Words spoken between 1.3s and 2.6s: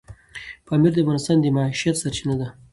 د معیشت سرچینه ده.